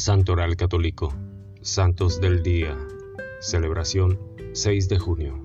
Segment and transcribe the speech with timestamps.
[0.00, 1.12] Santo Oral Católico,
[1.60, 2.74] Santos del Día,
[3.38, 4.18] celebración
[4.54, 5.44] 6 de junio.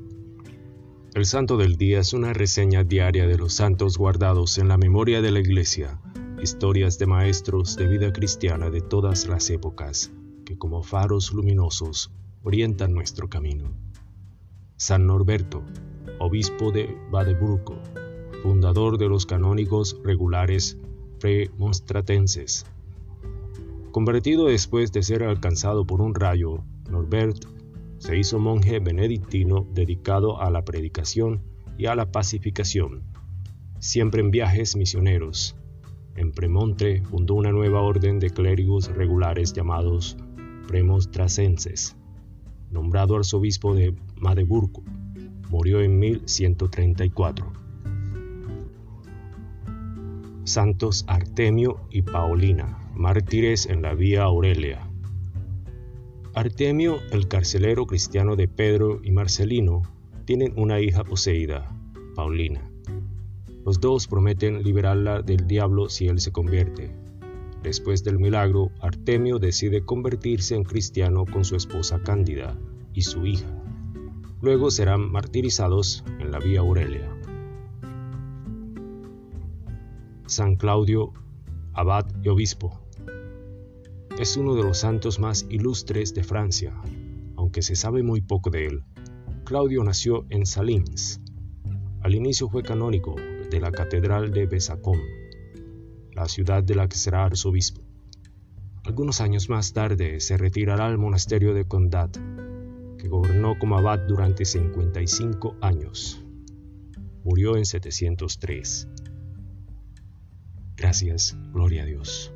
[1.13, 5.21] El Santo del Día es una reseña diaria de los santos guardados en la memoria
[5.21, 5.99] de la Iglesia,
[6.41, 10.13] historias de maestros de vida cristiana de todas las épocas,
[10.45, 13.73] que como faros luminosos orientan nuestro camino.
[14.77, 15.65] San Norberto,
[16.17, 17.77] obispo de Badeburgo,
[18.41, 20.77] fundador de los canónigos regulares
[21.19, 22.65] premonstratenses.
[23.95, 27.45] Convertido después de ser alcanzado por un rayo, Norbert
[27.97, 31.43] se hizo monje benedictino dedicado a la predicación
[31.77, 33.03] y a la pacificación,
[33.79, 35.55] siempre en viajes misioneros.
[36.17, 40.17] En Premontre fundó una nueva orden de clérigos regulares llamados
[40.67, 41.95] premonstracenses.
[42.71, 44.83] Nombrado arzobispo de Madeburgo,
[45.49, 47.53] murió en 1134.
[50.45, 54.87] Santos Artemio y Paulina, mártires en la Vía Aurelia.
[56.35, 59.81] Artemio, el carcelero cristiano de Pedro y Marcelino,
[60.25, 61.75] tienen una hija poseída,
[62.13, 62.61] Paulina.
[63.65, 66.91] Los dos prometen liberarla del diablo si él se convierte.
[67.63, 72.55] Después del milagro, Artemio decide convertirse en cristiano con su esposa Cándida
[72.93, 73.49] y su hija.
[74.43, 77.09] Luego serán martirizados en la Vía Aurelia.
[80.27, 81.13] San Claudio,
[81.73, 82.81] abad y obispo.
[84.17, 86.73] Es uno de los santos más ilustres de Francia,
[87.35, 88.83] aunque se sabe muy poco de él.
[89.43, 91.21] Claudio nació en Salins.
[92.01, 93.15] Al inicio fue canónigo
[93.51, 94.99] de la Catedral de Besacón,
[96.13, 97.81] la ciudad de la que será arzobispo.
[98.83, 102.17] Algunos años más tarde se retirará al monasterio de Condat,
[102.97, 106.25] que gobernó como abad durante 55 años.
[107.23, 108.87] Murió en 703.
[110.75, 112.34] Gracias, gloria a Dios.